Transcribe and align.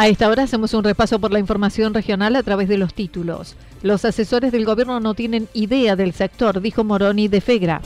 A 0.00 0.08
esta 0.08 0.30
hora 0.30 0.44
hacemos 0.44 0.72
un 0.72 0.82
repaso 0.82 1.18
por 1.18 1.30
la 1.30 1.40
información 1.40 1.92
regional 1.92 2.34
a 2.34 2.42
través 2.42 2.70
de 2.70 2.78
los 2.78 2.94
títulos. 2.94 3.54
Los 3.82 4.06
asesores 4.06 4.50
del 4.50 4.64
gobierno 4.64 4.98
no 4.98 5.12
tienen 5.12 5.46
idea 5.52 5.94
del 5.94 6.14
sector, 6.14 6.62
dijo 6.62 6.84
Moroni 6.84 7.28
de 7.28 7.42
Fegra. 7.42 7.82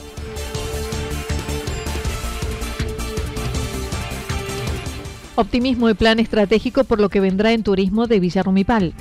Optimismo 5.35 5.89
y 5.89 5.93
plan 5.93 6.19
estratégico 6.19 6.85
por 6.85 7.01
lo 7.01 7.09
que 7.09 7.19
vendrá 7.19 7.51
en 7.51 7.63
turismo 7.63 8.07
de 8.07 8.21
Villarrumipal. 8.21 8.93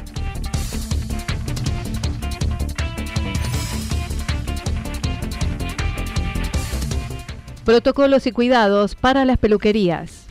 Protocolos 7.64 8.26
y 8.26 8.32
cuidados 8.32 8.96
para 8.96 9.24
las 9.24 9.38
peluquerías. 9.38 10.23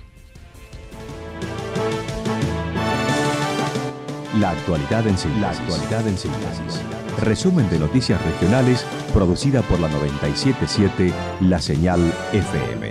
La 4.44 4.49
actualidad 4.49 5.08
en 5.08 5.17
síntesis. 5.17 6.81
Resumen 7.22 7.69
de 7.69 7.80
noticias 7.80 8.22
regionales 8.25 8.85
producida 9.13 9.61
por 9.61 9.80
la 9.80 9.88
977 9.88 11.13
La 11.39 11.61
Señal 11.61 12.02
FM. 12.33 12.89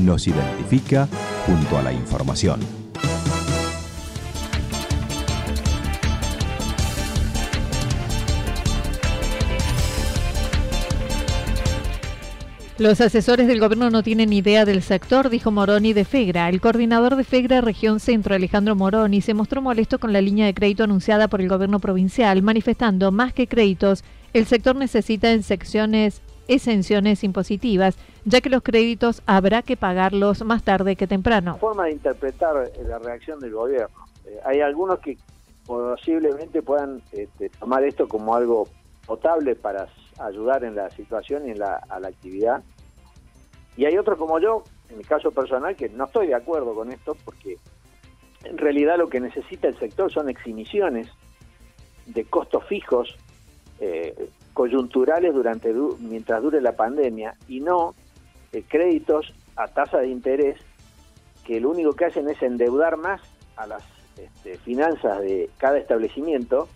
Nos 0.00 0.26
identifica 0.26 1.06
junto 1.44 1.76
a 1.76 1.82
la 1.82 1.92
información. 1.92 2.75
Los 12.78 13.00
asesores 13.00 13.46
del 13.46 13.58
gobierno 13.58 13.88
no 13.88 14.02
tienen 14.02 14.34
idea 14.34 14.66
del 14.66 14.82
sector, 14.82 15.30
dijo 15.30 15.50
Moroni 15.50 15.94
de 15.94 16.04
Fegra. 16.04 16.50
El 16.50 16.60
coordinador 16.60 17.16
de 17.16 17.24
Fegra 17.24 17.62
Región 17.62 18.00
Centro, 18.00 18.34
Alejandro 18.34 18.76
Moroni, 18.76 19.22
se 19.22 19.32
mostró 19.32 19.62
molesto 19.62 19.98
con 19.98 20.12
la 20.12 20.20
línea 20.20 20.44
de 20.44 20.52
crédito 20.52 20.84
anunciada 20.84 21.28
por 21.28 21.40
el 21.40 21.48
gobierno 21.48 21.80
provincial, 21.80 22.42
manifestando 22.42 23.10
más 23.12 23.32
que 23.32 23.46
créditos, 23.46 24.04
el 24.34 24.44
sector 24.44 24.76
necesita 24.76 25.32
en 25.32 25.42
secciones 25.42 26.20
exenciones 26.48 27.24
impositivas, 27.24 27.96
ya 28.26 28.42
que 28.42 28.50
los 28.50 28.62
créditos 28.62 29.22
habrá 29.24 29.62
que 29.62 29.78
pagarlos 29.78 30.44
más 30.44 30.62
tarde 30.62 30.96
que 30.96 31.06
temprano. 31.06 31.56
Forma 31.56 31.86
de 31.86 31.92
interpretar 31.92 32.70
la 32.86 32.98
reacción 32.98 33.40
del 33.40 33.52
gobierno. 33.52 34.04
Eh, 34.26 34.38
hay 34.44 34.60
algunos 34.60 34.98
que 34.98 35.16
posiblemente 35.64 36.60
puedan 36.60 37.00
este, 37.12 37.48
tomar 37.48 37.84
esto 37.84 38.06
como 38.06 38.34
algo 38.34 38.68
potable 39.06 39.56
para 39.56 39.88
ayudar 40.18 40.64
en 40.64 40.74
la 40.74 40.90
situación 40.90 41.46
y 41.46 41.52
en 41.52 41.58
la, 41.58 41.76
a 41.88 42.00
la 42.00 42.08
actividad. 42.08 42.62
Y 43.76 43.84
hay 43.84 43.98
otros 43.98 44.18
como 44.18 44.38
yo, 44.38 44.64
en 44.88 44.98
mi 44.98 45.04
caso 45.04 45.30
personal, 45.30 45.76
que 45.76 45.88
no 45.88 46.04
estoy 46.04 46.28
de 46.28 46.34
acuerdo 46.34 46.74
con 46.74 46.90
esto 46.90 47.16
porque 47.24 47.58
en 48.44 48.58
realidad 48.58 48.96
lo 48.98 49.08
que 49.08 49.20
necesita 49.20 49.68
el 49.68 49.78
sector 49.78 50.12
son 50.12 50.28
exhibiciones 50.28 51.08
de 52.06 52.24
costos 52.24 52.64
fijos 52.66 53.16
eh, 53.80 54.30
coyunturales 54.54 55.34
durante 55.34 55.72
mientras 56.00 56.42
dure 56.42 56.60
la 56.60 56.72
pandemia 56.72 57.34
y 57.48 57.60
no 57.60 57.94
eh, 58.52 58.62
créditos 58.66 59.34
a 59.56 59.68
tasa 59.68 59.98
de 59.98 60.08
interés 60.08 60.58
que 61.44 61.60
lo 61.60 61.70
único 61.70 61.92
que 61.92 62.06
hacen 62.06 62.28
es 62.28 62.40
endeudar 62.42 62.96
más 62.96 63.20
a 63.56 63.66
las 63.66 63.82
este, 64.16 64.56
finanzas 64.58 65.20
de 65.20 65.50
cada 65.58 65.78
establecimiento 65.78 66.68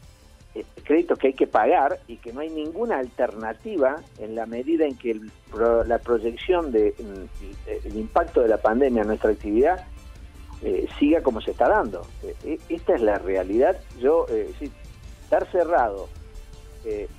créditos 0.85 1.19
que 1.19 1.29
hay 1.29 1.33
que 1.35 1.47
pagar 1.47 2.01
y 2.09 2.17
que 2.17 2.33
no 2.33 2.41
hay 2.41 2.51
ninguna 2.51 2.99
alternativa 2.99 3.97
en 4.19 4.35
la 4.35 4.47
medida 4.47 4.85
en 4.85 4.97
que 4.97 5.21
la 5.87 5.99
proyección 5.99 6.73
de 6.73 6.95
mm, 6.99 7.87
el 7.87 7.97
impacto 7.97 8.41
de 8.41 8.49
la 8.49 8.57
pandemia 8.57 9.03
en 9.03 9.09
nuestra 9.09 9.31
actividad 9.31 9.87
eh, 10.63 10.89
siga 10.99 11.23
como 11.23 11.41
se 11.41 11.53
está 11.53 11.69
dando. 11.69 12.03
Eh, 12.45 12.59
esta 12.69 12.95
es 12.95 13.03
la 13.03 13.19
realidad. 13.19 13.77
Yo, 13.99 14.27
estar 15.23 15.51
cerrado, 15.53 16.09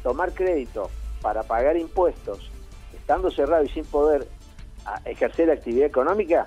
tomar 0.04 0.34
crédito 0.34 0.90
para 1.22 1.44
pagar 1.44 1.78
impuestos, 1.78 2.52
estando 2.94 3.32
cerrado 3.32 3.64
y 3.64 3.70
sin 3.70 3.86
poder 3.86 4.28
ejercer 5.06 5.50
actividad 5.50 5.86
económica, 5.86 6.46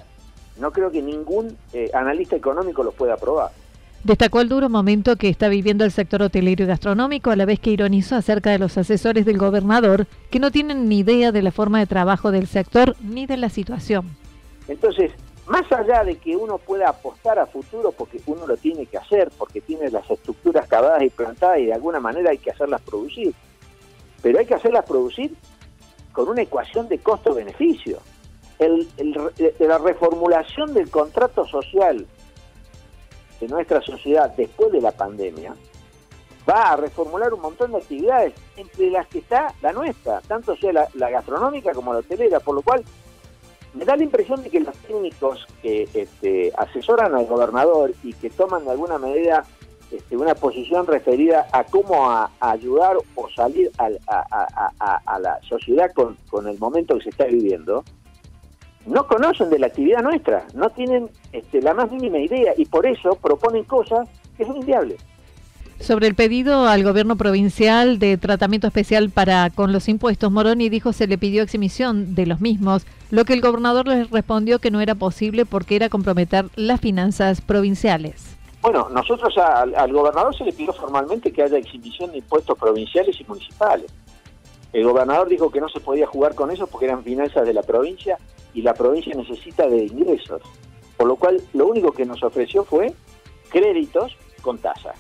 no 0.59 0.73
creo 0.73 0.91
que 0.91 1.01
ningún 1.01 1.57
analista 1.95 2.37
económico 2.37 2.83
lo 2.83 2.93
pueda 2.93 3.15
aprobar. 3.15 3.53
Destacó 4.05 4.43
el 4.43 4.51
duro 4.51 4.69
momento 4.69 5.17
que 5.17 5.31
está 5.31 5.49
viviendo 5.49 5.83
el 5.83 5.91
sector 5.91 6.21
hotelero 6.21 6.65
y 6.65 6.67
gastronómico, 6.67 7.31
a 7.31 7.37
la 7.37 7.47
vez 7.47 7.59
que 7.59 7.71
ironizó 7.71 8.17
acerca 8.17 8.51
de 8.51 8.59
los 8.59 8.77
asesores 8.77 9.25
del 9.25 9.39
gobernador, 9.39 10.07
que 10.31 10.39
no 10.39 10.51
tienen 10.51 10.91
ni 10.91 10.99
idea 10.99 11.33
de 11.33 11.41
la 11.41 11.51
forma 11.51 11.79
de 11.79 11.87
trabajo 11.87 12.31
del 12.31 12.47
sector 12.47 12.97
ni 13.01 13.25
de 13.25 13.39
la 13.39 13.49
situación. 13.49 14.15
Entonces, 14.69 15.11
más 15.47 15.73
allá 15.73 16.05
de 16.05 16.17
que 16.17 16.37
uno 16.37 16.59
pueda 16.59 16.91
apostar 16.91 17.39
a 17.39 17.47
futuro, 17.47 17.93
porque 17.93 18.21
uno 18.27 18.47
lo 18.47 18.59
tiene 18.59 18.85
que 18.85 18.99
hacer, 18.99 19.31
porque 19.39 19.63
tiene 19.63 19.91
las 19.91 20.11
estructuras 20.11 20.69
cavadas 20.69 21.03
y 21.03 21.09
plantadas 21.09 21.61
y 21.61 21.65
de 21.65 21.73
alguna 21.73 21.99
manera 21.99 22.31
hay 22.31 22.39
que 22.39 22.51
hacerlas 22.51 22.83
producir, 22.83 23.33
pero 24.21 24.39
hay 24.39 24.45
que 24.45 24.55
hacerlas 24.55 24.85
producir 24.85 25.35
con 26.13 26.29
una 26.29 26.43
ecuación 26.43 26.91
de 26.91 26.99
costo-beneficio. 26.99 28.01
la 29.61 29.79
reformulación 29.79 30.75
del 30.75 30.91
contrato 30.91 31.47
social 31.47 32.07
de 33.41 33.49
nuestra 33.49 33.81
sociedad 33.83 34.31
después 34.37 34.73
de 34.73 34.81
la 34.81 34.93
pandemia, 34.93 35.55
va 36.49 36.73
a 36.73 36.77
reformular 36.77 37.33
un 37.33 37.41
montón 37.41 37.73
de 37.73 37.79
actividades, 37.79 38.35
entre 38.57 38.91
las 38.91 39.07
que 39.09 39.19
está 39.19 39.55
la 39.63 39.73
nuestra, 39.73 40.21
tanto 40.23 40.57
sea 40.57 40.89
la, 40.95 41.11
gastronómica 41.11 41.73
como 41.73 41.93
la 41.93 42.01
hotelera, 42.01 42.41
por 42.41 42.55
lo 42.55 42.63
cual 42.63 42.85
me 43.73 43.85
da 43.85 43.97
la 43.97 44.05
impresión 44.05 44.43
de 44.43 44.51
que 44.51 44.61
los 44.61 44.77
técnicos 44.79 45.47
que 45.63 45.89
este, 45.95 46.53
asesoran 46.57 47.15
al 47.15 47.27
gobernador 47.27 47.93
y 48.03 48.13
que 48.13 48.31
toman 48.31 48.65
de 48.65 48.71
alguna 48.71 48.99
medida 48.99 49.45
este, 49.91 50.17
una 50.17 50.35
posición 50.35 50.87
referida 50.87 51.47
a 51.53 51.65
cómo 51.65 52.29
ayudar 52.41 52.97
o 53.15 53.31
salir 53.31 53.71
a, 53.79 55.19
la 55.19 55.41
sociedad 55.49 55.93
con, 55.93 56.17
con 56.31 56.47
el 56.47 56.59
momento 56.59 56.97
que 56.97 57.05
se 57.05 57.11
está 57.11 57.25
viviendo, 57.25 57.85
no 58.87 59.07
conocen 59.07 59.51
de 59.51 59.59
la 59.59 59.67
actividad 59.67 60.03
nuestra, 60.03 60.47
no 60.55 60.71
tienen 60.71 61.09
este, 61.33 61.63
la 61.63 61.75
más 61.75 61.91
mínima 61.91 62.19
idea 62.19 62.53
y 62.57 62.67
por 62.67 62.87
eso 62.87 63.17
proponen 63.17 63.65
cosas 63.65 64.09
que 64.37 64.45
son 64.45 64.57
inviables. 64.57 65.01
Sobre 65.81 66.07
el 66.07 66.15
pedido 66.15 66.67
al 66.67 66.85
gobierno 66.85 67.17
provincial 67.17 67.99
de 67.99 68.17
tratamiento 68.17 68.67
especial 68.67 69.11
para 69.11 69.51
con 69.51 69.73
los 69.73 69.89
impuestos, 69.89 70.31
Moroni 70.31 70.69
dijo 70.69 70.93
se 70.93 71.07
le 71.07 71.19
pidió 71.19 71.43
exhibición 71.43 72.15
de 72.15 72.27
los 72.27 72.41
mismos, 72.41 72.87
lo 73.11 73.25
que 73.25 73.33
el 73.33 73.41
gobernador 73.41 73.89
les 73.89 74.11
respondió 74.11 74.61
que 74.61 74.71
no 74.71 74.81
era 74.81 74.95
posible 74.95 75.45
porque 75.45 75.77
era 75.77 75.89
comprometer 75.89 76.47
las 76.55 76.81
finanzas 76.81 77.41
provinciales. 77.41 78.37
Bueno, 78.63 78.89
nosotros 78.89 79.37
al 79.37 79.93
gobernador 79.93 80.35
se 80.35 80.45
le 80.45 80.53
pidió 80.53 80.73
formalmente 80.73 81.33
que 81.33 81.43
haya 81.43 81.59
exhibición 81.59 82.13
de 82.13 82.19
impuestos 82.19 82.57
provinciales 82.57 83.21
y 83.21 83.25
municipales. 83.25 83.93
El 84.73 84.85
gobernador 84.85 85.29
dijo 85.29 85.51
que 85.51 85.61
no 85.61 85.69
se 85.69 85.81
podía 85.81 86.07
jugar 86.07 86.35
con 86.35 86.51
eso 86.51 86.67
porque 86.67 86.87
eran 86.87 87.05
finanzas 87.05 87.47
de 87.47 87.53
la 87.53 87.63
provincia 87.63 88.17
y 88.55 88.63
la 88.63 88.75
provincia 88.75 89.15
necesita 89.15 89.69
de 89.69 89.85
ingresos. 89.85 90.41
Por 90.97 91.09
lo 91.09 91.17
cual, 91.17 91.43
lo 91.53 91.67
único 91.67 91.93
que 91.93 92.07
nos 92.07 92.23
ofreció 92.23 92.65
fue 92.65 92.95
créditos 93.51 94.17
con 94.43 94.59
tasa, 94.59 94.95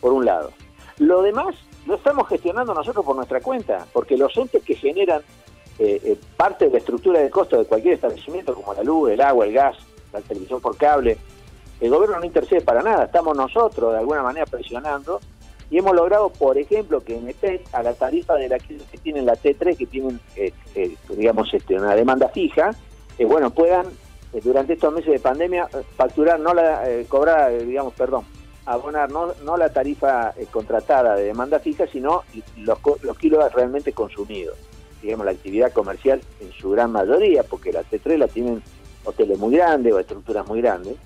por 0.00 0.12
un 0.12 0.24
lado. 0.24 0.50
Lo 0.98 1.22
demás 1.22 1.54
lo 1.86 1.94
estamos 1.94 2.28
gestionando 2.28 2.74
nosotros 2.74 3.04
por 3.04 3.16
nuestra 3.16 3.40
cuenta, 3.40 3.86
porque 3.92 4.16
los 4.16 4.36
entes 4.36 4.62
que 4.62 4.74
generan 4.74 5.22
eh, 5.78 6.00
eh, 6.04 6.18
parte 6.36 6.66
de 6.66 6.72
la 6.72 6.78
estructura 6.78 7.20
de 7.20 7.30
costo 7.30 7.56
de 7.56 7.64
cualquier 7.64 7.94
establecimiento, 7.94 8.54
como 8.54 8.74
la 8.74 8.82
luz, 8.82 9.10
el 9.10 9.20
agua, 9.20 9.46
el 9.46 9.52
gas, 9.52 9.76
la 10.12 10.20
televisión 10.20 10.60
por 10.60 10.76
cable, 10.76 11.16
el 11.80 11.90
gobierno 11.90 12.18
no 12.18 12.24
intercede 12.24 12.60
para 12.62 12.82
nada, 12.82 13.04
estamos 13.04 13.36
nosotros 13.36 13.92
de 13.92 13.98
alguna 13.98 14.22
manera 14.22 14.46
presionando 14.46 15.20
y 15.70 15.78
hemos 15.78 15.94
logrado, 15.94 16.30
por 16.30 16.56
ejemplo, 16.56 17.00
que 17.00 17.16
en 17.16 17.28
EPET, 17.28 17.66
a 17.72 17.82
la 17.82 17.94
tarifa 17.94 18.34
de 18.34 18.48
la 18.48 18.58
que 18.58 18.78
tienen 19.02 19.26
la 19.26 19.34
T3, 19.34 19.76
que 19.76 19.86
tienen, 19.86 20.18
eh, 20.36 20.52
digamos, 21.10 21.52
este, 21.52 21.74
una 21.74 21.94
demanda 21.94 22.28
fija, 22.28 22.70
bueno, 23.26 23.50
puedan 23.50 23.86
durante 24.44 24.74
estos 24.74 24.92
meses 24.92 25.12
de 25.12 25.18
pandemia 25.18 25.68
facturar, 25.96 26.38
no 26.38 26.54
la, 26.54 26.82
cobrar, 27.08 27.58
digamos, 27.58 27.92
perdón, 27.94 28.24
abonar 28.68 29.10
no, 29.10 29.32
no 29.44 29.56
la 29.56 29.70
tarifa 29.70 30.34
contratada 30.50 31.16
de 31.16 31.24
demanda 31.24 31.58
fija, 31.58 31.86
sino 31.86 32.22
los, 32.56 32.78
los 33.02 33.18
kilos 33.18 33.52
realmente 33.52 33.92
consumidos. 33.92 34.56
Digamos, 35.02 35.24
la 35.24 35.32
actividad 35.32 35.72
comercial 35.72 36.20
en 36.40 36.52
su 36.52 36.70
gran 36.70 36.92
mayoría, 36.92 37.42
porque 37.44 37.72
la 37.72 37.82
T3 37.82 38.18
la 38.18 38.28
tienen 38.28 38.62
hoteles 39.04 39.38
muy 39.38 39.56
grandes 39.56 39.92
o 39.92 39.98
estructuras 39.98 40.46
muy 40.46 40.60
grandes, 40.60 40.96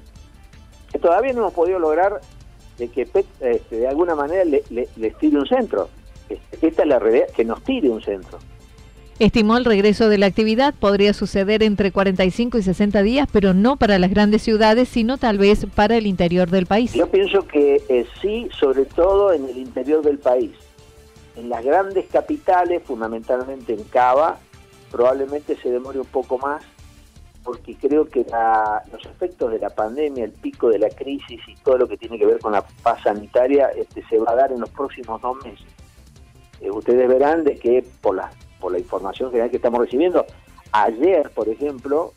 que 0.91 0.99
todavía 0.99 1.33
no 1.33 1.41
hemos 1.41 1.55
podido 1.55 1.79
lograr 1.79 2.21
de 2.83 2.89
que 2.89 3.03
este, 3.41 3.77
de 3.77 3.89
alguna 3.89 4.15
manera 4.15 4.45
le, 4.45 4.63
les 4.71 5.19
tire 5.19 5.39
un 5.39 5.47
centro. 5.47 5.89
Este, 6.29 6.67
esta 6.67 6.83
es 6.83 6.89
la 6.89 6.99
realidad, 6.99 7.27
que 7.35 7.45
nos 7.45 7.63
tire 7.63 7.89
un 7.89 8.03
centro. 8.03 8.39
Estimó 9.19 9.57
el 9.57 9.65
regreso 9.65 10.09
de 10.09 10.19
la 10.19 10.27
actividad 10.27 10.75
podría 10.75 11.13
suceder 11.13 11.63
entre 11.63 11.93
45 11.93 12.59
y 12.59 12.63
60 12.63 13.03
días, 13.03 13.29
pero 13.31 13.55
no 13.55 13.77
para 13.77 13.99
las 13.99 14.11
grandes 14.11 14.43
ciudades, 14.43 14.89
sino 14.89 15.17
tal 15.17 15.39
vez 15.39 15.67
para 15.75 15.97
el 15.97 16.07
interior 16.07 16.51
del 16.51 16.67
país. 16.67 16.93
Yo 16.95 17.07
pienso 17.09 17.47
que 17.47 17.83
eh, 17.89 18.07
sí, 18.21 18.49
sobre 18.59 18.85
todo 18.85 19.33
en 19.33 19.49
el 19.49 19.59
interior 19.59 20.03
del 20.03 20.19
país 20.19 20.51
en 21.37 21.49
las 21.49 21.65
grandes 21.65 22.07
capitales, 22.11 22.83
fundamentalmente 22.85 23.73
en 23.73 23.85
Cava, 23.85 24.39
probablemente 24.91 25.57
se 25.57 25.71
demore 25.71 26.01
un 26.01 26.07
poco 26.07 26.39
más, 26.39 26.63
porque 27.45 27.75
creo 27.75 28.07
que 28.07 28.25
los 28.93 29.05
efectos 29.05 29.51
de 29.53 29.59
la 29.59 29.71
pandemia, 29.71 30.25
el 30.25 30.33
pico 30.33 30.69
de 30.69 30.79
la 30.79 30.89
crisis 30.89 31.41
y 31.47 31.55
todo 31.57 31.79
lo 31.79 31.89
que 31.89 31.97
tiene 31.97 32.19
que 32.19 32.27
ver 32.27 32.39
con 32.39 32.53
la 32.53 32.63
paz 32.83 33.03
sanitaria 33.03 33.69
este, 33.69 34.05
se 34.09 34.19
va 34.19 34.33
a 34.33 34.37
dar 34.37 34.53
en 34.53 34.61
los 34.61 34.71
próximos 34.71 35.21
dos 35.21 35.37
meses. 35.45 35.67
Eh, 36.61 36.71
ustedes 36.71 37.09
verán 37.09 37.45
de 37.45 37.57
que 37.57 37.85
por 38.01 38.17
la, 38.17 38.31
por 38.61 38.73
la 38.73 38.79
información 38.79 39.31
general 39.31 39.51
que 39.51 39.57
estamos 39.57 39.81
recibiendo, 39.81 40.25
ayer, 40.71 41.31
por 41.31 41.49
ejemplo, 41.49 42.13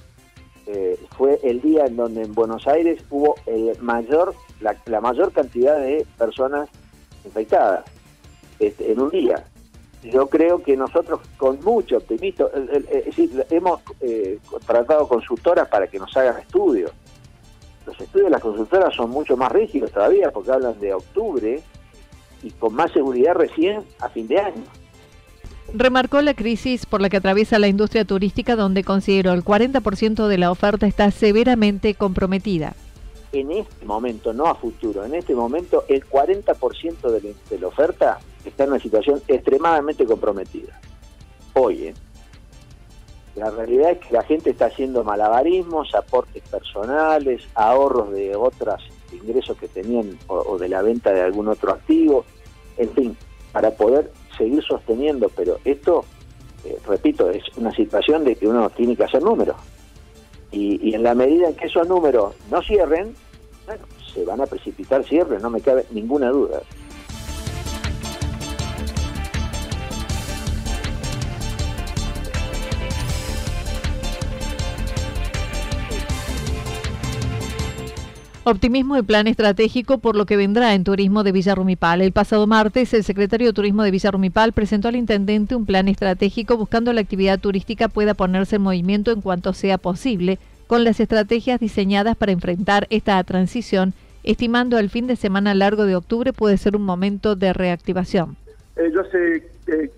eh, 0.68 1.00
fue 1.18 1.40
el 1.44 1.62
día 1.62 1.86
en 1.86 1.96
donde 1.96 2.24
en 2.24 2.34
Buenos 2.34 2.68
Aires 2.68 3.04
hubo 3.10 3.36
el 3.46 3.80
mayor, 3.82 4.34
la 4.60 5.02
mayor 5.02 5.32
cantidad 5.32 5.78
de 5.80 6.06
personas 6.18 6.70
infectadas 7.24 7.86
este, 8.60 8.92
en 8.92 9.00
un 9.00 9.10
día. 9.10 9.44
Yo 10.12 10.28
creo 10.28 10.62
que 10.62 10.78
nosotros 10.78 11.22
con 11.38 11.60
mucho 11.64 11.98
optimismo, 11.98 12.48
es 12.72 13.06
decir, 13.06 13.46
hemos 13.50 13.82
eh, 14.02 14.40
contratado 14.50 15.08
consultoras 15.08 15.68
para 15.68 15.88
que 15.88 16.00
nos 16.00 16.16
hagan 16.16 16.40
estudios. 16.40 16.92
Los 17.86 18.00
estudios 18.00 18.26
de 18.26 18.32
las 18.32 18.42
consultoras 18.42 18.96
son 18.96 19.10
mucho 19.10 19.38
más 19.38 19.52
rígidos 19.52 19.92
todavía 19.92 20.32
porque 20.32 20.52
hablan 20.52 20.80
de 20.80 20.94
octubre 20.94 21.62
y 22.44 22.52
con 22.52 22.74
más 22.74 22.92
seguridad 22.92 23.34
recién 23.34 23.84
a 24.00 24.10
fin 24.10 24.28
de 24.28 24.40
año. 24.40 24.64
Remarcó 25.74 26.22
la 26.22 26.36
crisis 26.36 26.86
por 26.86 27.02
la 27.02 27.10
que 27.10 27.18
atraviesa 27.18 27.58
la 27.58 27.68
industria 27.68 28.06
turística 28.06 28.56
donde 28.56 28.84
consideró 28.84 29.34
el 29.34 29.44
40% 29.44 30.28
de 30.28 30.38
la 30.38 30.52
oferta 30.52 30.86
está 30.88 31.10
severamente 31.12 31.96
comprometida 31.96 32.76
en 33.40 33.52
este 33.52 33.86
momento, 33.86 34.34
no 34.34 34.48
a 34.48 34.56
futuro, 34.56 35.06
en 35.06 35.16
este 35.16 35.36
momento 35.36 35.84
el 35.88 36.06
40% 36.06 37.10
de 37.50 37.60
la, 37.60 37.68
oferta 37.68 38.20
está 38.50 38.64
en 38.64 38.72
una 38.72 38.80
situación 38.80 39.22
extremadamente 39.28 40.06
comprometida. 40.06 40.80
Hoy, 41.54 41.88
¿eh? 41.88 41.94
La 43.36 43.50
realidad 43.50 43.92
es 43.92 44.00
que 44.00 44.14
la 44.14 44.24
gente 44.24 44.52
está 44.52 44.68
haciendo 44.68 45.04
malabarismos, 45.04 45.94
aportes 45.94 46.42
personales, 46.44 47.44
ahorros 47.54 48.12
de 48.12 48.34
otros 48.36 48.82
ingresos 49.12 49.58
que 49.58 49.68
tenían 49.68 50.18
o, 50.28 50.58
de 50.58 50.70
la 50.70 50.82
venta 50.82 51.12
de 51.12 51.22
algún 51.22 51.50
otro 51.50 51.74
activo, 51.74 52.26
en 52.78 52.90
fin, 52.92 53.18
para 53.52 53.72
poder 53.72 54.12
seguir 54.38 54.64
sosteniendo, 54.64 55.30
pero 55.36 55.60
esto, 55.66 56.06
eh, 56.64 56.78
repito, 56.88 57.30
es 57.30 57.44
una 57.58 57.72
situación 57.72 58.24
de 58.24 58.36
que 58.36 58.48
uno 58.48 58.70
tiene 58.70 58.96
que 58.96 59.04
hacer 59.04 59.22
números. 59.22 59.58
Y, 60.52 60.90
y, 60.90 60.96
en 60.96 61.04
la 61.04 61.14
medida 61.14 61.50
en 61.50 61.56
que 61.56 61.66
esos 61.66 61.88
números 61.88 62.36
no 62.50 62.62
cierren, 62.62 63.16
bueno, 63.66 63.84
se 64.14 64.24
van 64.24 64.40
a 64.40 64.46
precipitar 64.46 65.04
cierres, 65.04 65.42
no 65.42 65.50
me 65.50 65.60
cabe 65.60 65.86
ninguna 65.92 66.30
duda. 66.30 66.62
Optimismo 78.48 78.96
y 78.96 79.02
plan 79.02 79.26
estratégico 79.26 79.98
por 79.98 80.16
lo 80.16 80.28
que 80.28 80.38
vendrá 80.38 80.76
en 80.76 80.84
turismo 80.84 81.24
de 81.24 81.32
Villa 81.32 81.56
Rumipal. 81.56 82.04
El 82.04 82.12
pasado 82.12 82.46
martes, 82.46 82.94
el 82.94 83.04
secretario 83.04 83.48
de 83.48 83.54
Turismo 83.54 83.82
de 83.82 83.90
Villa 83.90 84.12
Rumipal 84.12 84.54
presentó 84.54 84.88
al 84.88 84.96
intendente 84.96 85.56
un 85.56 85.66
plan 85.66 85.88
estratégico 85.88 86.56
buscando 86.56 86.94
la 86.94 87.02
actividad 87.02 87.40
turística 87.40 87.88
pueda 87.88 88.14
ponerse 88.14 88.58
en 88.58 88.62
movimiento 88.62 89.10
en 89.10 89.22
cuanto 89.22 89.52
sea 89.54 89.80
posible 89.80 90.38
con 90.68 90.84
las 90.84 91.00
estrategias 91.00 91.60
diseñadas 91.60 92.16
para 92.18 92.34
enfrentar 92.34 92.86
esta 92.92 93.24
transición, 93.24 93.94
estimando 94.24 94.78
el 94.78 94.92
fin 94.92 95.08
de 95.08 95.16
semana 95.16 95.56
largo 95.56 95.86
de 95.86 95.96
octubre 95.96 96.32
puede 96.32 96.58
ser 96.58 96.76
un 96.76 96.84
momento 96.84 97.36
de 97.36 97.52
reactivación. 97.52 98.38
Eh, 98.76 98.92
yo 98.94 99.02
hace 99.02 99.44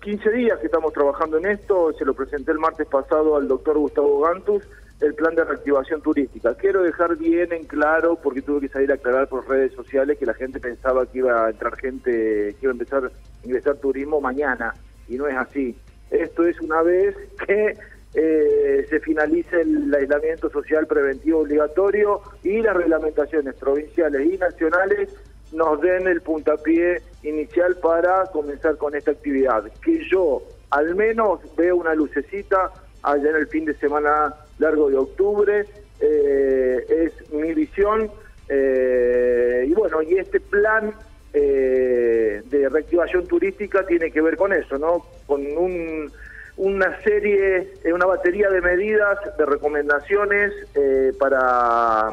15 0.00 0.26
eh, 0.26 0.32
días 0.32 0.58
que 0.58 0.66
estamos 0.66 0.94
trabajando 0.94 1.36
en 1.36 1.50
esto, 1.50 1.92
se 1.98 2.04
lo 2.06 2.14
presenté 2.14 2.52
el 2.52 2.58
martes 2.58 2.86
pasado 2.86 3.36
al 3.36 3.46
doctor 3.46 3.76
Gustavo 3.76 4.20
Gantus, 4.20 4.62
el 5.00 5.14
plan 5.14 5.34
de 5.34 5.44
reactivación 5.44 6.02
turística. 6.02 6.54
Quiero 6.54 6.82
dejar 6.82 7.16
bien 7.16 7.52
en 7.52 7.64
claro, 7.64 8.18
porque 8.20 8.42
tuve 8.42 8.62
que 8.62 8.68
salir 8.68 8.90
a 8.90 8.94
aclarar 8.94 9.28
por 9.28 9.48
redes 9.48 9.72
sociales 9.72 10.18
que 10.18 10.26
la 10.26 10.34
gente 10.34 10.58
pensaba 10.58 11.06
que 11.06 11.18
iba 11.18 11.46
a 11.46 11.50
entrar 11.50 11.76
gente, 11.76 12.10
que 12.10 12.58
iba 12.62 12.70
a 12.70 12.72
empezar 12.72 13.04
a 13.04 13.46
ingresar 13.46 13.76
turismo 13.76 14.20
mañana, 14.20 14.74
y 15.08 15.16
no 15.16 15.28
es 15.28 15.36
así. 15.36 15.76
Esto 16.10 16.44
es 16.44 16.60
una 16.60 16.82
vez 16.82 17.14
que 17.46 17.76
eh, 18.14 18.86
se 18.88 19.00
finalice 19.00 19.60
el 19.60 19.94
aislamiento 19.94 20.50
social 20.50 20.86
preventivo 20.86 21.40
obligatorio 21.40 22.22
y 22.42 22.60
las 22.62 22.74
reglamentaciones 22.74 23.54
provinciales 23.54 24.32
y 24.32 24.38
nacionales 24.38 25.10
nos 25.52 25.80
den 25.80 26.08
el 26.08 26.20
puntapié 26.22 27.02
inicial 27.22 27.76
para 27.76 28.24
comenzar 28.32 28.76
con 28.76 28.94
esta 28.94 29.12
actividad. 29.12 29.70
Que 29.84 30.02
yo 30.10 30.42
al 30.70 30.94
menos 30.94 31.40
veo 31.56 31.76
una 31.76 31.94
lucecita 31.94 32.72
allá 33.02 33.30
en 33.30 33.36
el 33.36 33.46
fin 33.46 33.64
de 33.64 33.74
semana 33.74 34.34
largo 34.58 34.90
de 34.90 34.96
octubre, 34.96 35.66
eh, 36.00 36.86
es 36.88 37.32
mi 37.32 37.52
visión. 37.54 38.10
Eh, 38.48 39.66
y 39.68 39.74
bueno, 39.74 40.02
y 40.02 40.16
este 40.18 40.40
plan 40.40 40.92
de 41.30 42.68
reactivación 42.68 43.28
turística 43.28 43.86
tiene 43.86 44.10
que 44.10 44.20
ver 44.20 44.36
con 44.36 44.52
eso, 44.52 44.76
¿no? 44.76 45.06
Con 45.26 45.46
un 45.56 46.10
una 46.58 47.00
serie, 47.02 47.72
eh, 47.84 47.92
una 47.92 48.04
batería 48.04 48.50
de 48.50 48.60
medidas, 48.60 49.16
de 49.38 49.46
recomendaciones 49.46 50.52
eh, 50.74 51.12
para 51.18 52.10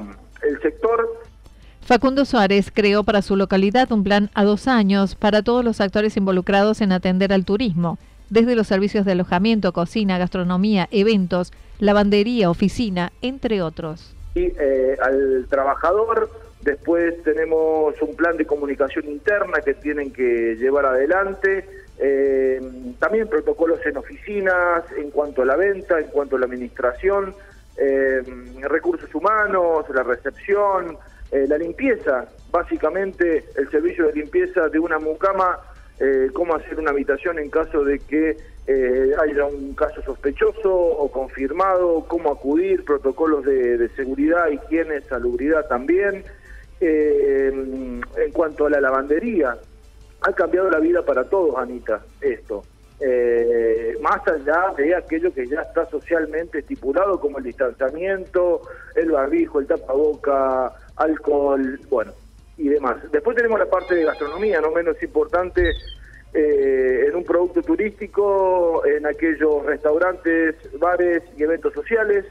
el 0.48 0.62
sector. 0.62 1.24
Facundo 1.82 2.26
Suárez 2.26 2.72
creó 2.74 3.04
para 3.04 3.22
su 3.22 3.36
localidad 3.36 3.92
un 3.92 4.04
plan 4.04 4.30
a 4.34 4.44
dos 4.44 4.68
años 4.68 5.16
para 5.16 5.42
todos 5.42 5.66
los 5.66 5.82
actores 5.82 6.16
involucrados 6.16 6.82
en 6.82 6.92
atender 6.92 7.34
al 7.34 7.44
turismo, 7.44 7.98
desde 8.30 8.56
los 8.56 8.68
servicios 8.68 9.06
de 9.06 9.14
alojamiento, 9.14 9.74
cocina, 9.74 10.18
gastronomía, 10.18 10.88
eventos, 10.92 11.52
lavandería, 11.80 12.50
oficina, 12.50 13.12
entre 13.22 13.62
otros. 13.62 14.16
Y 14.36 14.52
eh, 14.60 14.98
al 15.02 15.46
trabajador, 15.50 16.30
después 16.62 17.22
tenemos 17.24 17.96
un 18.02 18.16
plan 18.16 18.38
de 18.38 18.46
comunicación 18.46 19.06
interna 19.06 19.60
que 19.64 19.74
tienen 19.76 20.12
que 20.12 20.56
llevar 20.56 20.86
adelante, 20.86 21.66
eh, 21.98 22.62
también 23.00 23.28
protocolos 23.28 23.80
en 23.86 23.98
oficinas, 23.98 24.84
en 24.98 25.12
cuanto 25.12 25.44
a 25.44 25.46
la 25.46 25.56
venta, 25.56 26.00
en 26.00 26.08
cuanto 26.08 26.36
a 26.36 26.40
la 26.40 26.46
administración, 26.46 27.34
eh, 27.78 28.22
recursos 28.62 29.14
humanos, 29.14 29.86
la 29.94 30.04
recepción, 30.04 30.98
eh, 31.32 31.46
la 31.48 31.58
limpieza, 31.58 32.26
básicamente 32.52 33.46
el 33.58 33.70
servicio 33.70 34.08
de 34.08 34.14
limpieza 34.14 34.70
de 34.70 34.80
una 34.80 35.00
mucama, 35.00 35.60
eh, 36.00 36.30
cómo 36.34 36.56
hacer 36.56 36.80
una 36.80 36.92
habitación 36.92 37.40
en 37.40 37.50
caso 37.50 37.84
de 37.84 38.00
que 38.00 38.38
haya 39.22 39.46
un 39.46 39.76
caso 39.76 40.02
sospechoso 40.02 40.74
o 40.74 41.12
confirmado, 41.12 42.04
cómo 42.08 42.32
acudir, 42.32 42.84
protocolos 42.84 43.46
de, 43.46 43.78
de 43.78 43.90
seguridad, 43.90 44.50
higiene, 44.50 45.02
salubridad 45.02 45.68
también. 45.68 46.24
en 46.82 48.02
cuanto 48.34 48.66
a 48.66 48.72
la 48.72 48.82
lavandería, 48.82 49.56
ha 50.22 50.34
cambiado 50.34 50.72
la 50.72 50.80
vida 50.80 51.06
para 51.06 51.26
todos, 51.26 51.56
Anita, 51.58 52.04
esto. 52.22 52.64
Eh, 53.00 53.98
más 54.02 54.26
allá 54.28 54.74
de 54.78 54.96
aquello 54.96 55.34
que 55.34 55.46
ya 55.48 55.62
está 55.62 55.86
socialmente 55.86 56.60
estipulado 56.60 57.20
como 57.20 57.40
el 57.40 57.44
distanciamiento, 57.44 58.62
el 58.96 59.12
barbijo, 59.12 59.60
el 59.60 59.68
tapaboca, 59.68 60.72
alcohol, 60.96 61.80
bueno, 61.90 62.14
y 62.58 62.70
demás. 62.70 62.98
Después 63.12 63.36
tenemos 63.36 63.60
la 63.60 63.66
parte 63.66 63.96
de 63.96 64.06
gastronomía, 64.06 64.62
no 64.62 64.72
menos 64.72 65.02
importante, 65.02 65.72
eh, 66.34 67.06
en 67.08 67.16
un 67.16 67.24
producto 67.24 67.62
turístico, 67.62 68.84
en 68.86 69.06
aquellos 69.06 69.66
restaurantes, 69.66 70.56
bares 70.80 71.24
y 71.38 71.44
eventos 71.44 71.74
sociales. 71.74 72.26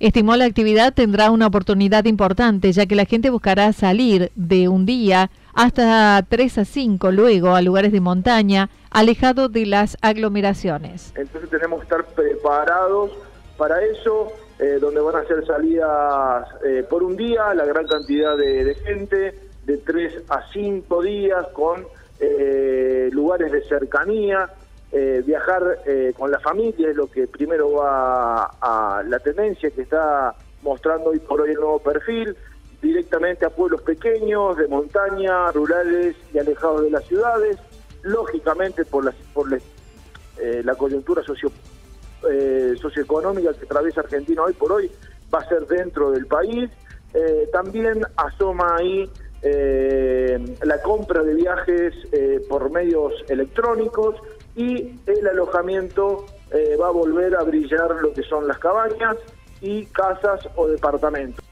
Estimó 0.00 0.36
la 0.36 0.44
actividad 0.44 0.94
tendrá 0.94 1.32
una 1.32 1.48
oportunidad 1.48 2.04
importante, 2.04 2.70
ya 2.70 2.86
que 2.86 2.94
la 2.94 3.04
gente 3.04 3.30
buscará 3.30 3.72
salir 3.72 4.30
de 4.36 4.68
un 4.68 4.86
día 4.86 5.28
hasta 5.54 6.24
3 6.28 6.58
a 6.58 6.64
5 6.64 7.10
luego 7.10 7.56
a 7.56 7.62
lugares 7.62 7.90
de 7.90 8.00
montaña, 8.00 8.70
alejado 8.92 9.48
de 9.48 9.66
las 9.66 9.96
aglomeraciones. 10.00 11.12
Entonces 11.16 11.50
tenemos 11.50 11.80
que 11.80 11.84
estar 11.84 12.04
preparados 12.14 13.10
para 13.56 13.84
eso, 13.84 14.28
eh, 14.60 14.78
donde 14.80 15.00
van 15.00 15.16
a 15.16 15.24
ser 15.26 15.44
salidas 15.44 16.46
eh, 16.64 16.84
por 16.88 17.02
un 17.02 17.16
día, 17.16 17.52
la 17.54 17.64
gran 17.64 17.86
cantidad 17.88 18.36
de, 18.36 18.76
gente, 18.86 19.34
de 19.68 19.78
3 19.78 20.24
a 20.28 20.50
5 20.52 21.02
días 21.02 21.46
con 21.52 21.86
eh, 22.18 23.08
lugares 23.12 23.52
de 23.52 23.62
cercanía, 23.62 24.50
viajar 25.26 25.80
con 26.16 26.30
la 26.30 26.40
familia 26.40 26.88
es 26.88 26.96
lo 26.96 27.10
que 27.10 27.26
primero 27.26 27.72
va 27.72 28.44
a 28.58 29.02
la 29.06 29.18
tendencia 29.18 29.70
que 29.70 29.82
está 29.82 30.34
mostrando 30.62 31.10
hoy 31.10 31.18
por 31.18 31.42
hoy 31.42 31.50
el 31.50 31.56
nuevo 31.56 31.78
perfil, 31.78 32.34
directamente 32.80 33.44
a 33.44 33.50
pueblos 33.50 33.82
pequeños, 33.82 34.56
de 34.56 34.66
montaña, 34.66 35.52
rurales 35.52 36.16
y 36.32 36.38
alejados 36.38 36.84
de 36.84 36.90
las 36.90 37.04
ciudades, 37.04 37.58
lógicamente 38.02 38.86
por 38.86 39.04
la, 39.04 39.12
por 39.34 39.50
la, 39.50 39.58
la 40.64 40.74
coyuntura 40.74 41.22
socio 41.22 41.52
eh, 42.28 42.74
socioeconómica 42.80 43.54
que 43.54 43.64
atraviesa 43.64 44.00
Argentina 44.00 44.42
hoy 44.42 44.52
por 44.52 44.72
hoy 44.72 44.90
va 45.32 45.38
a 45.38 45.48
ser 45.48 45.66
dentro 45.66 46.10
del 46.10 46.26
país. 46.26 46.68
Eh, 47.14 47.48
también 47.52 48.00
asoma 48.16 48.76
ahí 48.76 49.08
eh, 49.42 50.38
la 50.64 50.82
compra 50.82 51.22
de 51.22 51.34
viajes 51.34 51.94
por 52.48 52.70
medios 52.70 53.12
electrónicos 53.28 54.16
y 54.56 54.94
el 55.06 55.28
alojamiento 55.30 56.26
va 56.80 56.88
a 56.88 56.90
volver 56.90 57.36
a 57.36 57.42
brillar 57.42 57.90
lo 58.00 58.12
que 58.12 58.22
son 58.22 58.48
las 58.48 58.58
cabañas 58.58 59.16
y 59.60 59.84
casas 59.86 60.48
o 60.56 60.66
departamentos. 60.66 61.44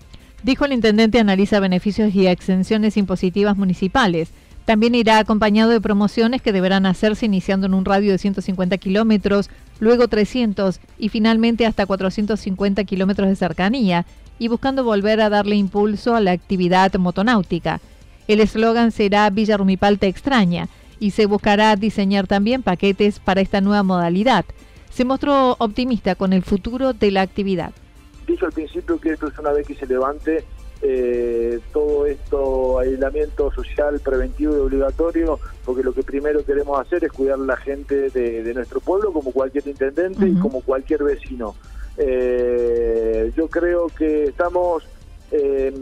Dijo 0.42 0.64
el 0.64 0.72
intendente 0.72 1.18
analiza 1.18 1.60
beneficios 1.60 2.14
y 2.14 2.26
exenciones 2.26 2.96
impositivas 2.96 3.56
municipales. 3.56 4.30
También 4.64 4.94
irá 4.94 5.18
acompañado 5.18 5.70
de 5.70 5.80
promociones 5.80 6.42
que 6.42 6.52
deberán 6.52 6.86
hacerse 6.86 7.26
iniciando 7.26 7.66
en 7.66 7.74
un 7.74 7.84
radio 7.84 8.12
de 8.12 8.18
150 8.18 8.78
kilómetros, 8.78 9.48
luego 9.78 10.08
300 10.08 10.80
y 10.98 11.08
finalmente 11.08 11.66
hasta 11.66 11.86
450 11.86 12.84
kilómetros 12.84 13.28
de 13.28 13.36
cercanía, 13.36 14.06
y 14.38 14.48
buscando 14.48 14.84
volver 14.84 15.20
a 15.20 15.28
darle 15.28 15.56
impulso 15.56 16.14
a 16.14 16.20
la 16.20 16.32
actividad 16.32 16.92
motonáutica. 16.94 17.80
El 18.28 18.40
eslogan 18.40 18.92
será 18.92 19.28
Villa 19.30 19.56
Rumipal 19.56 19.98
te 19.98 20.08
extraña 20.08 20.68
y 20.98 21.12
se 21.12 21.26
buscará 21.26 21.76
diseñar 21.76 22.26
también 22.26 22.62
paquetes 22.62 23.20
para 23.20 23.40
esta 23.40 23.60
nueva 23.60 23.82
modalidad. 23.82 24.44
Se 24.90 25.04
mostró 25.04 25.56
optimista 25.58 26.14
con 26.14 26.32
el 26.32 26.42
futuro 26.42 26.92
de 26.92 27.10
la 27.10 27.22
actividad. 27.22 27.72
Dijo 28.26 28.46
al 28.46 28.52
principio 28.52 28.98
que 29.00 29.10
esto 29.10 29.28
es 29.28 29.38
una 29.38 29.52
vez 29.52 29.66
que 29.66 29.74
se 29.74 29.86
levante 29.86 30.44
eh, 30.82 31.58
todo 31.72 32.06
esto 32.06 32.78
aislamiento 32.78 33.50
social 33.52 33.98
preventivo 34.00 34.56
y 34.56 34.60
obligatorio, 34.60 35.38
porque 35.64 35.82
lo 35.82 35.92
que 35.92 36.02
primero 36.02 36.44
queremos 36.44 36.78
hacer 36.78 37.04
es 37.04 37.12
cuidar 37.12 37.38
a 37.38 37.44
la 37.44 37.56
gente 37.56 38.10
de, 38.10 38.52
nuestro 38.54 38.80
pueblo, 38.80 39.12
como 39.12 39.32
cualquier 39.32 39.66
intendente 39.66 40.26
y 40.26 40.34
como 40.34 40.60
cualquier 40.60 41.02
vecino. 41.02 41.54
Eh, 41.98 43.32
yo 43.36 43.48
creo 43.48 43.86
que 43.88 44.24
estamos, 44.24 44.86
eh, 45.30 45.72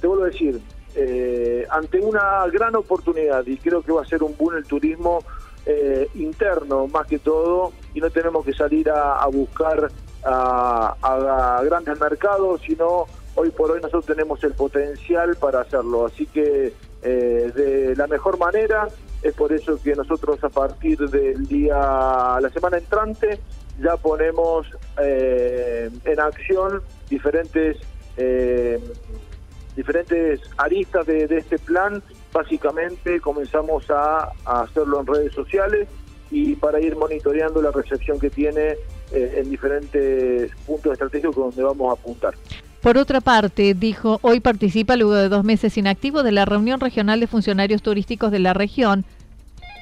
te 0.00 0.06
vuelvo 0.06 0.24
a 0.24 0.28
decir, 0.28 0.60
eh, 0.94 1.66
ante 1.70 2.00
una 2.00 2.46
gran 2.48 2.74
oportunidad 2.76 3.46
y 3.46 3.56
creo 3.56 3.82
que 3.82 3.92
va 3.92 4.02
a 4.02 4.06
ser 4.06 4.22
un 4.22 4.36
boom 4.36 4.56
el 4.56 4.64
turismo 4.64 5.24
interno 6.14 6.88
más 6.88 7.06
que 7.06 7.20
todo 7.20 7.72
y 7.94 8.00
no 8.00 8.10
tenemos 8.10 8.44
que 8.44 8.52
salir 8.52 8.90
a, 8.90 9.24
buscar 9.26 9.88
a 10.24 11.62
grandes 11.64 12.00
mercados, 12.00 12.60
sino 12.66 13.06
hoy 13.34 13.50
por 13.50 13.70
hoy 13.70 13.80
nosotros 13.80 14.06
tenemos 14.06 14.42
el 14.44 14.52
potencial 14.54 15.36
para 15.36 15.60
hacerlo. 15.60 16.06
Así 16.06 16.26
que 16.26 16.72
eh, 17.02 17.52
de 17.54 17.96
la 17.96 18.06
mejor 18.06 18.38
manera 18.38 18.88
es 19.22 19.34
por 19.34 19.52
eso 19.52 19.80
que 19.82 19.94
nosotros 19.94 20.42
a 20.44 20.48
partir 20.48 20.98
del 20.98 21.46
día, 21.46 21.74
la 22.40 22.50
semana 22.52 22.78
entrante, 22.78 23.40
ya 23.82 23.96
ponemos 23.96 24.66
eh, 25.02 25.90
en 26.04 26.20
acción 26.20 26.82
diferentes 27.08 27.76
eh, 28.16 28.78
diferentes 29.76 30.40
aristas 30.58 31.06
de, 31.06 31.24
este 31.24 31.58
plan. 31.58 32.02
Básicamente 32.32 33.20
comenzamos 33.20 33.90
a, 33.90 34.30
hacerlo 34.44 35.00
en 35.00 35.06
redes 35.06 35.32
sociales 35.32 35.88
y 36.30 36.54
para 36.56 36.80
ir 36.80 36.96
monitoreando 36.96 37.62
la 37.62 37.70
recepción 37.70 38.20
que 38.20 38.30
tiene 38.30 38.76
en 39.12 39.50
diferentes 39.50 40.54
puntos 40.66 40.92
estratégicos 40.92 41.34
donde 41.34 41.62
vamos 41.62 41.90
a 41.90 42.00
apuntar. 42.00 42.34
Por 42.80 42.96
otra 42.96 43.20
parte, 43.20 43.74
dijo, 43.74 44.18
hoy 44.22 44.40
participa 44.40 44.96
luego 44.96 45.14
de 45.14 45.28
dos 45.28 45.44
meses 45.44 45.76
inactivo 45.76 46.22
de 46.22 46.32
la 46.32 46.46
reunión 46.46 46.80
regional 46.80 47.20
de 47.20 47.26
funcionarios 47.26 47.82
turísticos 47.82 48.30
de 48.30 48.38
la 48.38 48.54
región, 48.54 49.04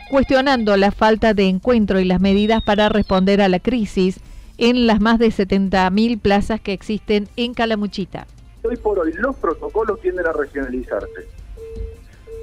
cuestionando 0.09 0.77
la 0.77 0.91
falta 0.91 1.35
de 1.35 1.49
encuentro 1.49 2.01
y 2.01 2.05
las 2.05 2.21
medidas 2.21 2.63
para 2.63 2.89
responder 2.89 3.41
a 3.41 3.49
la 3.49 3.61
crisis 3.61 4.21
en 4.59 4.87
las 4.87 5.01
más 5.01 5.19
de 5.19 5.29
70.000 5.29 6.21
plazas 6.21 6.61
que 6.61 6.73
existen 6.73 7.29
en 7.37 7.55
Calamuchita. 7.55 8.27
Hoy 8.63 8.77
por 8.77 8.99
hoy 8.99 9.13
los 9.13 9.37
protocolos 9.37 10.01
tienden 10.01 10.27
a 10.27 10.33
regionalizarse. 10.33 11.29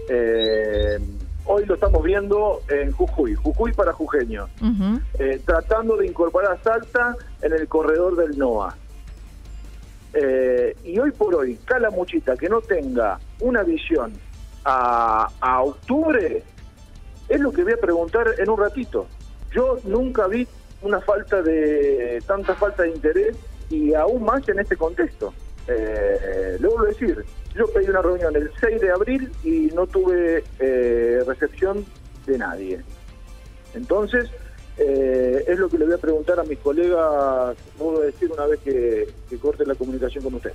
Eh, 0.09 0.99
hoy 1.45 1.65
lo 1.65 1.73
estamos 1.75 2.03
viendo 2.03 2.61
en 2.69 2.91
Jujuy, 2.91 3.35
Jujuy 3.35 3.73
para 3.73 3.91
jujeños, 3.91 4.49
eh, 5.19 5.41
tratando 5.45 5.97
de 5.97 6.07
incorporar 6.07 6.53
a 6.53 6.63
Salta 6.63 7.15
en 7.41 7.53
el 7.53 7.67
corredor 7.67 8.15
del 8.15 8.37
NOA. 8.37 8.75
Eh, 10.13 10.77
y 10.85 10.97
hoy 10.97 11.11
por 11.11 11.35
hoy, 11.35 11.59
Calamuchita 11.65 12.37
que 12.37 12.47
no 12.47 12.61
tenga 12.61 13.19
una 13.41 13.63
visión 13.63 14.13
a, 14.63 15.61
octubre, 15.63 16.43
es 17.29 17.39
lo 17.39 17.51
que 17.51 17.63
voy 17.63 17.73
a 17.73 17.77
preguntar 17.77 18.27
en 18.37 18.49
un 18.49 18.59
ratito. 18.59 19.07
Yo 19.51 19.77
nunca 19.85 20.27
vi 20.27 20.47
una 20.81 20.99
falta 21.01 21.41
de 21.41 22.21
tanta 22.27 22.53
falta 22.55 22.83
de 22.83 22.89
interés 22.89 23.35
y 23.69 23.93
aún 23.93 24.23
más 24.23 24.47
en 24.49 24.59
este 24.59 24.75
contexto. 24.77 25.33
Eh, 25.67 26.57
le 26.59 26.67
vuelvo 26.67 26.85
a 26.85 26.89
decir, 26.89 27.25
yo 27.55 27.67
pedí 27.67 27.87
una 27.89 28.01
reunión 28.01 28.35
el 28.35 28.51
6 28.59 28.81
de 28.81 28.91
abril 28.91 29.31
y 29.43 29.71
no 29.73 29.87
tuve 29.87 30.43
eh, 30.59 31.23
recepción 31.25 31.85
de 32.27 32.37
nadie. 32.37 32.81
Entonces, 33.73 34.29
eh, 34.77 35.43
es 35.47 35.57
lo 35.57 35.69
que 35.69 35.77
le 35.77 35.85
voy 35.85 35.95
a 35.95 35.97
preguntar 35.97 36.39
a 36.39 36.43
mis 36.43 36.59
colegas, 36.59 37.55
puedo 37.77 38.01
decir 38.01 38.31
una 38.31 38.45
vez 38.45 38.59
que, 38.59 39.07
que 39.29 39.37
corte 39.37 39.65
la 39.65 39.75
comunicación 39.75 40.23
con 40.23 40.35
usted. 40.35 40.51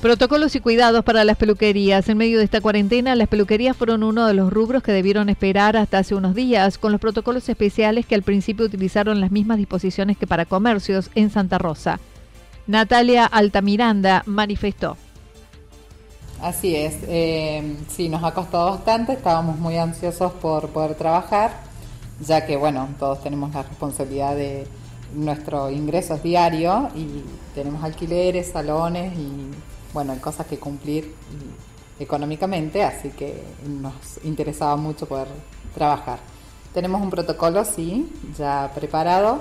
Protocolos 0.00 0.56
y 0.56 0.60
cuidados 0.60 1.04
para 1.04 1.24
las 1.24 1.36
peluquerías. 1.36 2.08
En 2.08 2.16
medio 2.16 2.38
de 2.38 2.44
esta 2.44 2.62
cuarentena, 2.62 3.14
las 3.14 3.28
peluquerías 3.28 3.76
fueron 3.76 4.02
uno 4.02 4.26
de 4.26 4.32
los 4.32 4.50
rubros 4.50 4.82
que 4.82 4.92
debieron 4.92 5.28
esperar 5.28 5.76
hasta 5.76 5.98
hace 5.98 6.14
unos 6.14 6.34
días, 6.34 6.78
con 6.78 6.90
los 6.90 7.02
protocolos 7.02 7.46
especiales 7.50 8.06
que 8.06 8.14
al 8.14 8.22
principio 8.22 8.64
utilizaron 8.64 9.20
las 9.20 9.30
mismas 9.30 9.58
disposiciones 9.58 10.16
que 10.16 10.26
para 10.26 10.46
comercios 10.46 11.10
en 11.14 11.28
Santa 11.28 11.58
Rosa. 11.58 12.00
Natalia 12.66 13.26
Altamiranda 13.26 14.22
manifestó. 14.24 14.96
Así 16.40 16.74
es, 16.74 16.96
eh, 17.06 17.76
sí, 17.90 18.08
nos 18.08 18.24
ha 18.24 18.32
costado 18.32 18.70
bastante, 18.70 19.12
estábamos 19.12 19.58
muy 19.58 19.76
ansiosos 19.76 20.32
por 20.32 20.70
poder 20.70 20.94
trabajar, 20.94 21.60
ya 22.26 22.46
que, 22.46 22.56
bueno, 22.56 22.88
todos 22.98 23.22
tenemos 23.22 23.52
la 23.52 23.64
responsabilidad 23.64 24.34
de 24.34 24.66
nuestro 25.14 25.70
ingresos 25.70 26.22
diario 26.22 26.88
y 26.96 27.22
tenemos 27.54 27.84
alquileres, 27.84 28.52
salones 28.52 29.12
y, 29.18 29.50
bueno, 29.92 30.12
hay 30.12 30.18
cosas 30.18 30.46
que 30.46 30.58
cumplir 30.58 31.14
económicamente, 31.98 32.82
así 32.82 33.10
que 33.10 33.42
nos 33.66 33.94
interesaba 34.24 34.76
mucho 34.76 35.06
poder 35.06 35.28
trabajar. 35.74 36.18
Tenemos 36.72 37.02
un 37.02 37.10
protocolo, 37.10 37.64
sí, 37.64 38.12
ya 38.38 38.70
preparado, 38.74 39.40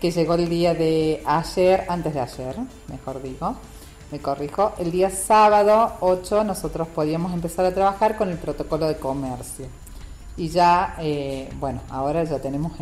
que 0.00 0.10
llegó 0.10 0.34
el 0.34 0.48
día 0.48 0.74
de 0.74 1.22
ayer, 1.24 1.84
antes 1.88 2.14
de 2.14 2.20
ayer, 2.20 2.56
mejor 2.88 3.22
digo 3.22 3.56
me 4.10 4.20
corrijo, 4.20 4.72
el 4.78 4.90
día 4.90 5.10
sábado 5.10 5.92
8 6.00 6.44
nosotros 6.44 6.88
podíamos 6.88 7.32
empezar 7.34 7.66
a 7.66 7.74
trabajar 7.74 8.16
con 8.16 8.30
el 8.30 8.38
protocolo 8.38 8.88
de 8.88 8.96
comercio. 8.96 9.66
Y 10.36 10.48
ya, 10.48 10.94
eh, 10.98 11.50
bueno, 11.58 11.82
ahora 11.90 12.24
ya 12.24 12.38
tenemos 12.38 12.72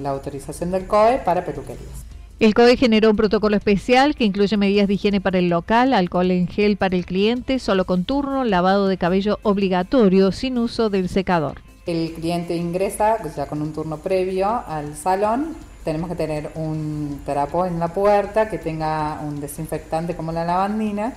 la 0.00 0.10
autorización 0.10 0.70
del 0.70 0.86
COE 0.86 1.18
para 1.18 1.44
peluquerías. 1.44 2.06
El 2.38 2.52
COE 2.52 2.76
generó 2.76 3.08
un 3.08 3.16
protocolo 3.16 3.56
especial 3.56 4.14
que 4.14 4.24
incluye 4.24 4.58
medidas 4.58 4.88
de 4.88 4.94
higiene 4.94 5.22
para 5.22 5.38
el 5.38 5.48
local, 5.48 5.94
alcohol 5.94 6.30
en 6.30 6.46
gel 6.48 6.76
para 6.76 6.94
el 6.94 7.06
cliente, 7.06 7.58
solo 7.58 7.86
con 7.86 8.04
turno, 8.04 8.44
lavado 8.44 8.88
de 8.88 8.98
cabello 8.98 9.38
obligatorio 9.42 10.30
sin 10.32 10.58
uso 10.58 10.90
del 10.90 11.08
secador. 11.08 11.62
El 11.86 12.12
cliente 12.12 12.54
ingresa 12.54 13.16
ya 13.34 13.46
con 13.46 13.62
un 13.62 13.72
turno 13.72 13.96
previo 13.96 14.48
al 14.66 14.94
salón. 14.96 15.56
Tenemos 15.82 16.10
que 16.10 16.16
tener 16.16 16.50
un 16.56 17.22
trapo 17.24 17.64
en 17.64 17.78
la 17.78 17.88
puerta 17.88 18.50
que 18.50 18.58
tenga 18.58 19.18
un 19.26 19.40
desinfectante 19.40 20.14
como 20.14 20.30
la 20.30 20.44
lavandina. 20.44 21.14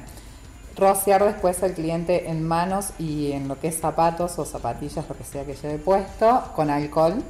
Rociar 0.78 1.26
después 1.26 1.62
al 1.64 1.74
cliente 1.74 2.30
en 2.30 2.48
manos 2.48 2.94
y 2.98 3.34
en 3.34 3.50
lo 3.50 3.60
que 3.60 3.68
es 3.68 3.78
zapatos 3.78 4.40
o 4.40 4.46
zapatillas, 4.46 5.10
lo 5.10 5.18
que 5.18 5.26
sea 5.26 5.44
que 5.44 5.56
lleve 5.56 5.80
puesto, 5.80 6.44
con 6.56 6.70
alcohol 6.70 7.22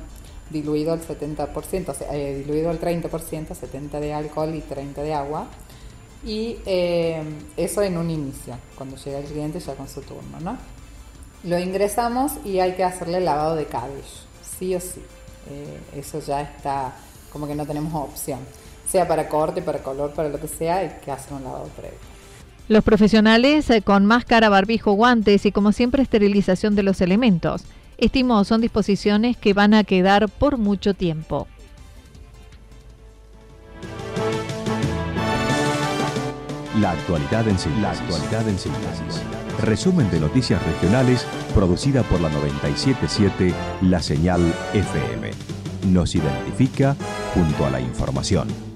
diluido 0.49 0.93
al 0.93 1.01
70%, 1.01 1.95
eh, 2.11 2.43
diluido 2.45 2.69
al 2.69 2.79
30%, 2.79 3.53
70 3.53 3.99
de 3.99 4.13
alcohol 4.13 4.53
y 4.55 4.61
30 4.61 5.01
de 5.03 5.13
agua. 5.13 5.47
Y 6.25 6.57
eh, 6.65 7.23
eso 7.55 7.81
en 7.81 7.97
un 7.97 8.09
inicio, 8.09 8.55
cuando 8.75 8.97
llega 8.97 9.19
el 9.19 9.25
cliente 9.25 9.59
ya 9.59 9.75
con 9.75 9.87
su 9.87 10.01
turno, 10.01 10.39
¿no? 10.41 10.57
Lo 11.43 11.57
ingresamos 11.57 12.33
y 12.43 12.59
hay 12.59 12.73
que 12.73 12.83
hacerle 12.83 13.21
lavado 13.21 13.55
de 13.55 13.65
cabello, 13.65 14.03
sí 14.59 14.75
o 14.75 14.81
sí. 14.81 15.01
Eh, 15.49 15.79
eso 15.95 16.19
ya 16.19 16.41
está, 16.41 16.93
como 17.31 17.47
que 17.47 17.55
no 17.55 17.65
tenemos 17.65 17.93
opción. 17.93 18.39
Sea 18.85 19.07
para 19.07 19.29
corte, 19.29 19.61
para 19.61 19.79
color, 19.79 20.11
para 20.11 20.29
lo 20.29 20.39
que 20.39 20.47
sea, 20.47 20.77
hay 20.77 20.97
que 21.03 21.11
hacer 21.11 21.33
un 21.33 21.43
lavado 21.43 21.65
previo. 21.77 21.97
Los 22.67 22.83
profesionales 22.83 23.67
con 23.85 24.05
máscara, 24.05 24.49
barbijo, 24.49 24.91
guantes 24.93 25.45
y 25.45 25.51
como 25.51 25.71
siempre 25.71 26.03
esterilización 26.03 26.75
de 26.75 26.83
los 26.83 27.01
elementos. 27.01 27.63
Estimo 27.99 28.45
son 28.45 28.61
disposiciones 28.61 29.35
que 29.35 29.53
van 29.53 29.73
a 29.73 29.83
quedar 29.83 30.29
por 30.29 30.57
mucho 30.57 30.93
tiempo. 30.93 31.47
La 36.79 36.91
actualidad 36.91 37.45
en 37.45 37.59
síntesis. 37.59 39.21
Resumen 39.61 40.09
de 40.11 40.21
noticias 40.21 40.65
regionales 40.65 41.27
producida 41.53 42.03
por 42.03 42.21
la 42.21 42.29
977 42.29 43.53
La 43.81 44.01
Señal 44.01 44.41
FM. 44.73 45.31
Nos 45.91 46.15
identifica 46.15 46.95
junto 47.33 47.65
a 47.65 47.69
la 47.69 47.81
información. 47.81 48.68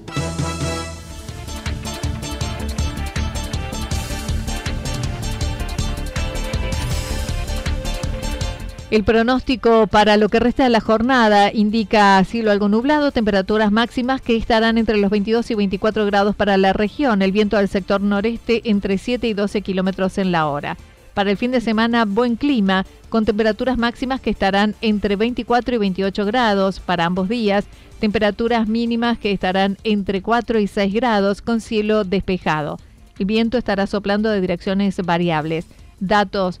El 8.94 9.02
pronóstico 9.02 9.88
para 9.88 10.16
lo 10.16 10.28
que 10.28 10.38
resta 10.38 10.62
de 10.62 10.70
la 10.70 10.78
jornada 10.78 11.52
indica 11.52 12.22
cielo 12.22 12.52
algo 12.52 12.68
nublado, 12.68 13.10
temperaturas 13.10 13.72
máximas 13.72 14.20
que 14.20 14.36
estarán 14.36 14.78
entre 14.78 14.98
los 14.98 15.10
22 15.10 15.50
y 15.50 15.56
24 15.56 16.06
grados 16.06 16.36
para 16.36 16.56
la 16.58 16.72
región, 16.72 17.20
el 17.20 17.32
viento 17.32 17.56
del 17.56 17.66
sector 17.66 18.00
noreste 18.00 18.62
entre 18.66 18.98
7 18.98 19.26
y 19.26 19.34
12 19.34 19.62
kilómetros 19.62 20.16
en 20.18 20.30
la 20.30 20.46
hora. 20.46 20.76
Para 21.12 21.32
el 21.32 21.36
fin 21.36 21.50
de 21.50 21.60
semana, 21.60 22.04
buen 22.04 22.36
clima, 22.36 22.86
con 23.08 23.24
temperaturas 23.24 23.78
máximas 23.78 24.20
que 24.20 24.30
estarán 24.30 24.76
entre 24.80 25.16
24 25.16 25.74
y 25.74 25.78
28 25.78 26.24
grados 26.24 26.78
para 26.78 27.04
ambos 27.04 27.28
días, 27.28 27.64
temperaturas 27.98 28.68
mínimas 28.68 29.18
que 29.18 29.32
estarán 29.32 29.76
entre 29.82 30.22
4 30.22 30.60
y 30.60 30.68
6 30.68 30.94
grados 30.94 31.42
con 31.42 31.60
cielo 31.60 32.04
despejado. 32.04 32.78
El 33.18 33.26
viento 33.26 33.58
estará 33.58 33.88
soplando 33.88 34.28
de 34.28 34.40
direcciones 34.40 34.96
variables. 35.04 35.66
Datos 35.98 36.60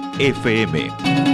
FM. 0.19 1.30